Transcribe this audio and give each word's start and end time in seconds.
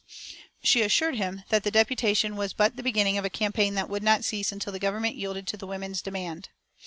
She 0.63 0.81
assured 0.81 1.17
him 1.17 1.43
that 1.49 1.63
the 1.63 1.69
deputation 1.69 2.35
was 2.35 2.53
but 2.53 2.75
the 2.75 2.81
beginning 2.81 3.19
of 3.19 3.23
a 3.23 3.29
campaign 3.29 3.75
that 3.75 3.87
would 3.87 4.01
not 4.01 4.25
cease 4.25 4.51
until 4.51 4.73
the 4.73 4.79
Government 4.79 5.15
yielded 5.15 5.45
to 5.49 5.57
the 5.57 5.67
women's 5.67 6.01
demand. 6.01 6.49